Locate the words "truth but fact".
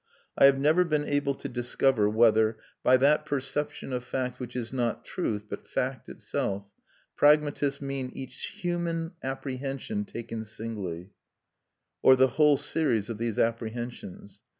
5.05-6.09